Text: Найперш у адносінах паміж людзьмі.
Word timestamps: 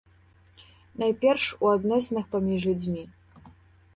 Найперш 1.01 1.43
у 1.67 1.69
адносінах 1.75 2.25
паміж 2.33 2.59
людзьмі. 2.69 3.03